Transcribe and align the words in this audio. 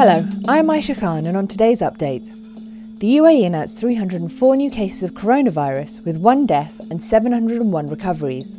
Hello, 0.00 0.26
I'm 0.48 0.68
Aisha 0.68 0.98
Khan, 0.98 1.26
and 1.26 1.36
on 1.36 1.46
today's 1.46 1.82
update, 1.82 2.30
the 3.00 3.16
UAE 3.18 3.44
announced 3.44 3.78
304 3.78 4.56
new 4.56 4.70
cases 4.70 5.02
of 5.02 5.12
coronavirus 5.12 6.02
with 6.06 6.16
one 6.16 6.46
death 6.46 6.80
and 6.90 7.02
701 7.02 7.86
recoveries. 7.86 8.56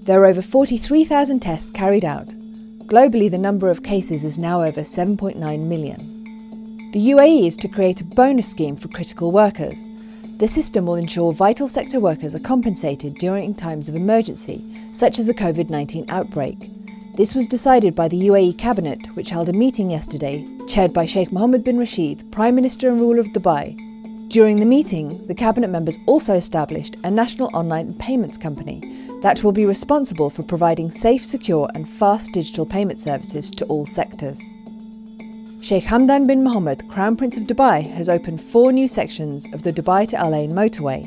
There 0.00 0.20
are 0.20 0.26
over 0.26 0.42
43,000 0.42 1.40
tests 1.40 1.70
carried 1.70 2.04
out. 2.04 2.34
Globally, 2.80 3.30
the 3.30 3.38
number 3.38 3.70
of 3.70 3.82
cases 3.82 4.24
is 4.24 4.36
now 4.36 4.62
over 4.62 4.82
7.9 4.82 5.38
million. 5.60 6.90
The 6.92 7.12
UAE 7.12 7.46
is 7.46 7.56
to 7.56 7.68
create 7.68 8.02
a 8.02 8.04
bonus 8.04 8.50
scheme 8.50 8.76
for 8.76 8.88
critical 8.88 9.32
workers. 9.32 9.88
The 10.36 10.48
system 10.48 10.84
will 10.84 10.96
ensure 10.96 11.32
vital 11.32 11.68
sector 11.68 11.98
workers 11.98 12.34
are 12.34 12.40
compensated 12.40 13.14
during 13.14 13.54
times 13.54 13.88
of 13.88 13.94
emergency, 13.94 14.62
such 14.92 15.18
as 15.18 15.24
the 15.24 15.32
COVID 15.32 15.70
19 15.70 16.04
outbreak. 16.10 16.70
This 17.18 17.34
was 17.34 17.48
decided 17.48 17.96
by 17.96 18.06
the 18.06 18.28
UAE 18.28 18.58
Cabinet, 18.58 19.08
which 19.16 19.30
held 19.30 19.48
a 19.48 19.52
meeting 19.52 19.90
yesterday, 19.90 20.46
chaired 20.68 20.92
by 20.92 21.04
Sheikh 21.04 21.32
Mohammed 21.32 21.64
bin 21.64 21.76
Rashid, 21.76 22.30
Prime 22.30 22.54
Minister 22.54 22.88
and 22.88 23.00
ruler 23.00 23.18
of 23.18 23.26
Dubai. 23.30 23.76
During 24.28 24.60
the 24.60 24.66
meeting, 24.66 25.26
the 25.26 25.34
Cabinet 25.34 25.68
members 25.68 25.98
also 26.06 26.36
established 26.36 26.96
a 27.02 27.10
national 27.10 27.50
online 27.52 27.92
payments 27.94 28.38
company 28.38 29.18
that 29.22 29.42
will 29.42 29.50
be 29.50 29.66
responsible 29.66 30.30
for 30.30 30.44
providing 30.44 30.92
safe, 30.92 31.24
secure, 31.24 31.68
and 31.74 31.88
fast 31.88 32.30
digital 32.30 32.64
payment 32.64 33.00
services 33.00 33.50
to 33.50 33.64
all 33.64 33.84
sectors. 33.84 34.40
Sheikh 35.60 35.86
Hamdan 35.86 36.28
bin 36.28 36.44
Mohammed, 36.44 36.88
Crown 36.88 37.16
Prince 37.16 37.36
of 37.36 37.48
Dubai, 37.48 37.90
has 37.94 38.08
opened 38.08 38.40
four 38.40 38.70
new 38.70 38.86
sections 38.86 39.44
of 39.52 39.64
the 39.64 39.72
Dubai 39.72 40.06
to 40.06 40.16
Al 40.16 40.36
Ain 40.36 40.52
motorway. 40.52 41.02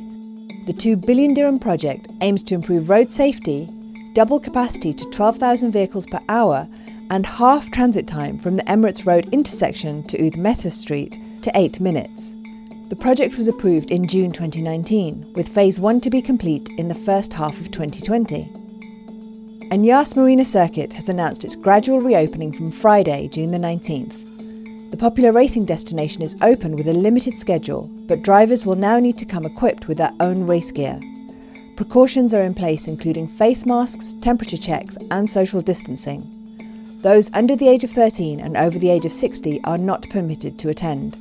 The 0.65 0.73
2 0.73 0.97
billion 0.97 1.33
dirham 1.33 1.57
project 1.57 2.09
aims 2.19 2.43
to 2.43 2.55
improve 2.55 2.89
road 2.89 3.13
safety, 3.13 3.69
double 4.13 4.39
capacity 4.39 4.93
to 4.93 5.05
12,000 5.11 5.71
vehicles 5.71 6.05
per 6.05 6.19
hour, 6.29 6.67
and 7.09 7.25
half 7.25 7.69
transit 7.71 8.07
time 8.07 8.37
from 8.37 8.55
the 8.55 8.63
Emirates 8.63 9.05
Road 9.05 9.27
intersection 9.33 10.03
to 10.07 10.25
Oud 10.25 10.33
Metha 10.33 10.71
Street 10.71 11.19
to 11.41 11.51
8 11.55 11.79
minutes. 11.79 12.35
The 12.89 12.95
project 12.95 13.37
was 13.37 13.47
approved 13.47 13.91
in 13.91 14.07
June 14.07 14.31
2019, 14.31 15.33
with 15.33 15.47
Phase 15.47 15.79
1 15.79 16.01
to 16.01 16.09
be 16.09 16.21
complete 16.21 16.69
in 16.77 16.87
the 16.87 16.95
first 16.95 17.33
half 17.33 17.59
of 17.59 17.71
2020. 17.71 18.49
And 19.71 19.85
Yas 19.85 20.15
Marina 20.15 20.43
Circuit 20.43 20.93
has 20.93 21.07
announced 21.07 21.45
its 21.45 21.55
gradual 21.55 22.01
reopening 22.01 22.51
from 22.51 22.71
Friday, 22.71 23.29
June 23.29 23.51
the 23.51 23.57
19th. 23.57 24.91
The 24.91 24.97
popular 24.97 25.31
racing 25.31 25.65
destination 25.65 26.21
is 26.21 26.35
open 26.41 26.75
with 26.75 26.89
a 26.89 26.93
limited 26.93 27.39
schedule, 27.39 27.89
but 28.07 28.23
drivers 28.23 28.65
will 28.65 28.75
now 28.75 28.99
need 28.99 29.17
to 29.19 29.25
come 29.25 29.45
equipped 29.45 29.87
with 29.87 29.97
their 29.97 30.11
own 30.19 30.45
race 30.45 30.71
gear. 30.71 30.99
Precautions 31.81 32.31
are 32.35 32.43
in 32.43 32.53
place, 32.53 32.87
including 32.87 33.27
face 33.27 33.65
masks, 33.65 34.13
temperature 34.21 34.55
checks, 34.55 34.99
and 35.09 35.27
social 35.27 35.61
distancing. 35.61 36.99
Those 37.01 37.31
under 37.33 37.55
the 37.55 37.67
age 37.67 37.83
of 37.83 37.89
13 37.89 38.39
and 38.39 38.55
over 38.55 38.77
the 38.77 38.91
age 38.91 39.03
of 39.03 39.11
60 39.11 39.63
are 39.63 39.79
not 39.79 40.07
permitted 40.11 40.59
to 40.59 40.69
attend. 40.69 41.17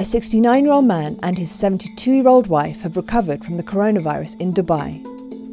A 0.00 0.04
69 0.04 0.64
year 0.64 0.72
old 0.72 0.86
man 0.86 1.20
and 1.22 1.38
his 1.38 1.52
72 1.52 2.10
year 2.10 2.26
old 2.26 2.48
wife 2.48 2.80
have 2.80 2.96
recovered 2.96 3.44
from 3.44 3.56
the 3.56 3.62
coronavirus 3.62 4.40
in 4.40 4.52
Dubai. 4.52 5.00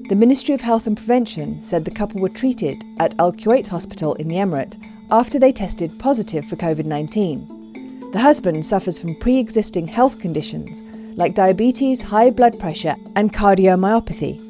The 0.09 0.15
Ministry 0.15 0.55
of 0.55 0.61
Health 0.61 0.87
and 0.87 0.97
Prevention 0.97 1.61
said 1.61 1.85
the 1.85 1.91
couple 1.91 2.19
were 2.19 2.29
treated 2.29 2.83
at 2.99 3.13
Al 3.19 3.33
Kuwait 3.33 3.67
Hospital 3.67 4.15
in 4.15 4.27
the 4.29 4.37
Emirate 4.37 4.83
after 5.11 5.37
they 5.37 5.51
tested 5.51 5.99
positive 5.99 6.43
for 6.45 6.55
COVID 6.55 6.85
19. 6.85 8.09
The 8.13 8.19
husband 8.19 8.65
suffers 8.65 8.99
from 8.99 9.13
pre 9.13 9.37
existing 9.37 9.89
health 9.89 10.17
conditions 10.17 10.81
like 11.15 11.35
diabetes, 11.35 12.01
high 12.01 12.29
blood 12.29 12.59
pressure, 12.59 12.95
and 13.15 13.33
cardiomyopathy, 13.33 14.41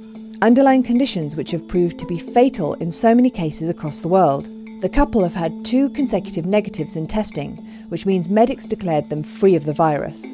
underlying 0.42 0.84
conditions 0.84 1.36
which 1.36 1.52
have 1.52 1.68
proved 1.68 1.98
to 2.00 2.06
be 2.06 2.18
fatal 2.18 2.74
in 2.76 2.92
so 2.92 3.14
many 3.14 3.30
cases 3.30 3.70
across 3.70 4.02
the 4.02 4.08
world. 4.08 4.50
The 4.82 4.90
couple 4.90 5.24
have 5.24 5.34
had 5.34 5.64
two 5.64 5.90
consecutive 5.90 6.46
negatives 6.46 6.96
in 6.96 7.08
testing, 7.08 7.58
which 7.90 8.06
means 8.06 8.30
medics 8.30 8.66
declared 8.66 9.10
them 9.10 9.24
free 9.24 9.56
of 9.56 9.66
the 9.66 9.74
virus. 9.74 10.34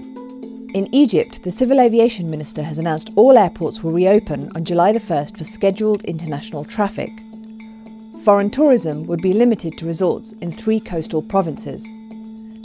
In 0.73 0.87
Egypt, 0.93 1.43
the 1.43 1.51
Civil 1.51 1.81
Aviation 1.81 2.31
Minister 2.31 2.63
has 2.63 2.79
announced 2.79 3.11
all 3.15 3.37
airports 3.37 3.83
will 3.83 3.91
reopen 3.91 4.49
on 4.55 4.63
July 4.63 4.93
the 4.93 4.99
1st 4.99 5.37
for 5.37 5.43
scheduled 5.43 6.03
international 6.03 6.63
traffic. 6.63 7.11
Foreign 8.23 8.49
tourism 8.49 9.05
would 9.07 9.21
be 9.21 9.33
limited 9.33 9.77
to 9.77 9.85
resorts 9.85 10.31
in 10.41 10.51
three 10.51 10.79
coastal 10.79 11.21
provinces. 11.21 11.85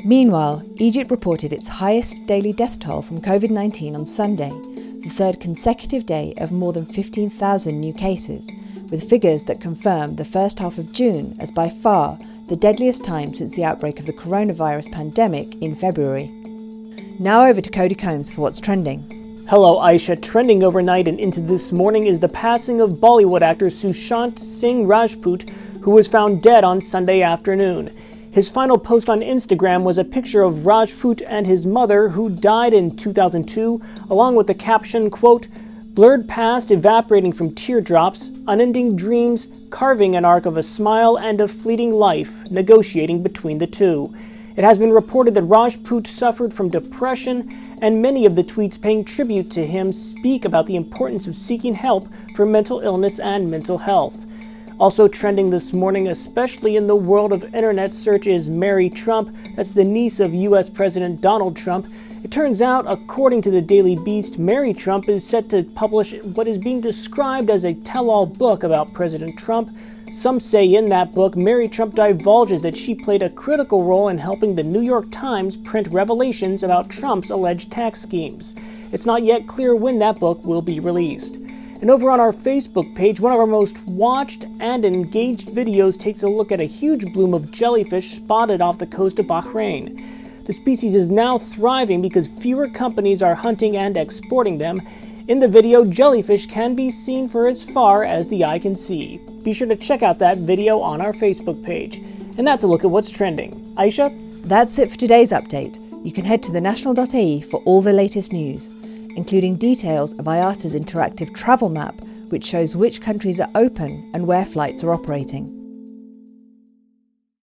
Meanwhile, 0.07 0.63
Egypt 0.77 1.11
reported 1.11 1.53
its 1.53 1.67
highest 1.67 2.27
daily 2.27 2.53
death 2.53 2.79
toll 2.79 3.03
from 3.03 3.21
COVID 3.21 3.51
19 3.51 3.97
on 3.97 4.07
Sunday, 4.07 4.51
the 5.01 5.09
third 5.09 5.41
consecutive 5.41 6.07
day 6.07 6.33
of 6.39 6.53
more 6.53 6.73
than 6.73 6.87
15,000 6.87 7.81
new 7.81 7.93
cases, 7.93 8.49
with 8.89 9.11
figures 9.11 9.43
that 9.43 9.61
confirm 9.61 10.15
the 10.15 10.25
first 10.25 10.61
half 10.61 10.79
of 10.79 10.93
June 10.93 11.37
as 11.41 11.51
by 11.51 11.69
far 11.69 12.21
the 12.47 12.55
deadliest 12.55 13.03
time 13.03 13.35
since 13.35 13.57
the 13.57 13.65
outbreak 13.65 13.99
of 13.99 14.07
the 14.07 14.13
coronavirus 14.13 14.93
pandemic 14.93 15.61
in 15.61 15.75
February. 15.75 16.29
Now 17.19 17.45
over 17.45 17.61
to 17.61 17.71
Cody 17.73 17.97
Combs 17.97 18.31
for 18.31 18.43
what's 18.43 18.61
trending. 18.61 19.45
Hello, 19.49 19.81
Aisha. 19.81 20.23
Trending 20.23 20.63
overnight 20.63 21.09
and 21.09 21.19
into 21.19 21.41
this 21.41 21.73
morning 21.73 22.07
is 22.07 22.21
the 22.21 22.29
passing 22.29 22.81
of 22.81 23.01
Bollywood 23.01 23.43
actor 23.43 23.71
Sushant 23.71 24.39
Singh 24.39 24.87
Rajput, 24.87 25.51
who 25.83 25.91
was 25.91 26.07
found 26.07 26.43
dead 26.43 26.63
on 26.63 26.81
Sunday 26.81 27.23
afternoon. 27.23 27.91
His 28.37 28.51
final 28.51 28.77
post 28.77 29.09
on 29.09 29.21
Instagram 29.21 29.83
was 29.83 29.97
a 29.97 30.05
picture 30.05 30.43
of 30.43 30.67
Rajput 30.67 31.23
and 31.27 31.47
his 31.47 31.65
mother, 31.65 32.11
who 32.11 32.29
died 32.29 32.75
in 32.75 32.95
2002, 32.95 33.81
along 34.11 34.37
with 34.37 34.47
the 34.47 34.53
caption, 34.53 35.09
quote, 35.09 35.49
blurred 35.95 36.29
past 36.29 36.71
evaporating 36.71 37.33
from 37.33 37.55
teardrops, 37.55 38.31
unending 38.47 38.95
dreams, 38.95 39.49
carving 39.71 40.15
an 40.15 40.27
arc 40.27 40.45
of 40.45 40.59
a 40.59 40.63
smile 40.63 41.17
and 41.17 41.41
a 41.41 41.49
fleeting 41.49 41.95
life, 41.95 42.51
negotiating 42.51 43.23
between 43.23 43.57
the 43.57 43.67
two. 43.67 44.15
It 44.55 44.65
has 44.65 44.77
been 44.77 44.93
reported 44.93 45.33
that 45.33 45.45
Rajput 45.45 46.07
suffered 46.07 46.53
from 46.53 46.69
depression, 46.69 47.79
and 47.81 48.03
many 48.03 48.27
of 48.27 48.37
the 48.37 48.45
tweets 48.45 48.79
paying 48.79 49.03
tribute 49.03 49.51
to 49.53 49.67
him 49.67 49.95
speak 49.95 50.45
about 50.45 50.67
the 50.67 50.77
importance 50.77 51.27
of 51.27 51.37
seeking 51.37 51.75
help 51.75 52.07
for 52.35 52.45
mental 52.45 52.81
illness 52.81 53.19
and 53.19 53.51
mental 53.51 53.79
health. 53.79 54.27
Also 54.79 55.09
trending 55.09 55.49
this 55.49 55.73
morning, 55.73 56.09
especially 56.09 56.77
in 56.77 56.87
the 56.87 56.95
world 56.95 57.33
of 57.33 57.55
internet 57.55 57.95
search, 57.95 58.27
is 58.27 58.51
Mary 58.51 58.91
Trump. 58.91 59.35
That's 59.57 59.71
the 59.71 59.85
niece 59.85 60.21
of 60.21 60.35
U.S. 60.35 60.69
President 60.69 61.23
Donald 61.23 61.57
Trump. 61.57 61.87
It 62.23 62.31
turns 62.31 62.61
out, 62.61 62.85
according 62.87 63.41
to 63.43 63.51
the 63.51 63.63
Daily 63.63 63.97
Beast, 63.97 64.39
Mary 64.39 64.75
Trump 64.75 65.09
is 65.09 65.27
set 65.27 65.49
to 65.49 65.63
publish 65.63 66.13
what 66.23 66.47
is 66.47 66.59
being 66.59 66.83
described 66.83 67.49
as 67.49 67.65
a 67.65 67.73
tell 67.73 68.11
all 68.11 68.27
book 68.27 68.65
about 68.65 68.93
President 68.93 69.39
Trump. 69.39 69.75
Some 70.13 70.41
say 70.41 70.67
in 70.67 70.91
that 70.91 71.13
book, 71.13 71.37
Mary 71.37 71.71
Trump 71.71 71.95
divulges 71.95 72.61
that 72.61 72.77
she 72.77 72.95
played 72.95 73.23
a 73.23 73.31
critical 73.31 73.83
role 73.83 74.09
in 74.09 74.19
helping 74.19 74.57
the 74.57 74.63
New 74.63 74.83
York 74.83 75.07
Times 75.11 75.57
print 75.57 75.89
revelations 75.91 76.63
about 76.63 76.91
Trump's 76.91 77.31
alleged 77.31 77.73
tax 77.73 78.03
schemes. 78.03 78.55
It's 78.93 79.07
not 79.07 79.23
yet 79.23 79.47
clear 79.47 79.75
when 79.75 79.99
that 80.01 80.21
book 80.21 80.45
will 80.45 80.63
be 80.63 80.81
released. 80.81 81.35
And 81.81 81.91
over 81.91 82.11
on 82.11 82.21
our 82.21 82.33
Facebook 82.33 82.95
page, 82.97 83.21
one 83.21 83.33
of 83.33 83.39
our 83.39 83.47
most 83.47 83.77
watched 83.87 84.45
and 84.61 84.83
engaged 84.83 85.49
videos 85.49 86.01
takes 86.01 86.23
a 86.23 86.29
look 86.29 86.51
at 86.51 86.59
a 86.59 86.65
huge 86.65 87.13
bloom 87.13 87.35
of 87.35 87.53
jellyfish 87.53 88.17
spotted 88.17 88.63
off 88.63 88.79
the 88.79 88.87
coast 88.87 89.19
of 89.19 89.27
Bahrain. 89.27 90.45
The 90.47 90.55
species 90.55 90.95
is 90.95 91.11
now 91.11 91.37
thriving 91.37 92.01
because 92.01 92.29
fewer 92.29 92.71
companies 92.71 93.23
are 93.23 93.35
hunting 93.35 93.77
and 93.77 93.97
exporting 93.99 94.57
them. 94.57 94.81
In 95.29 95.39
the 95.39 95.49
video, 95.49 95.85
jellyfish 95.85 96.47
can 96.47 96.75
be 96.75 96.91
seen 96.91 97.29
for 97.29 97.47
as 97.47 97.63
far 97.63 98.05
as 98.05 98.27
the 98.29 98.45
eye 98.45 98.59
can 98.59 98.75
see. 98.75 99.19
Be 99.43 99.53
sure 99.53 99.69
to 99.69 99.77
check 99.77 100.03
out 100.03 100.19
that 100.21 100.39
video 100.39 100.81
on 100.81 101.03
our 101.03 101.13
Facebook 101.13 101.63
page. 101.63 101.99
And 102.39 102.47
that's 102.47 102.65
a 102.65 102.67
look 102.67 102.85
at 102.85 102.91
what's 102.91 103.11
trending. 103.11 103.75
Aisha? 103.77 104.17
That's 104.45 104.79
it 104.79 104.91
for 104.91 104.97
today's 104.97 105.31
update. 105.31 105.79
You 106.07 106.13
can 106.13 106.25
head 106.25 106.43
to 106.45 106.53
thenational.ae 106.53 107.43
for 107.43 107.61
all 107.65 107.83
the 107.83 107.93
latest 107.93 108.33
news 108.33 108.71
including 109.17 109.57
details 109.57 110.13
of 110.15 110.27
IATA's 110.27 110.75
interactive 110.75 111.35
travel 111.35 111.69
map, 111.69 112.01
which 112.29 112.45
shows 112.45 112.77
which 112.77 113.01
countries 113.01 113.41
are 113.41 113.51
open 113.55 114.11
and 114.15 114.27
where 114.27 114.45
flights 114.45 114.85
are 114.85 114.93
operating. 114.93 115.56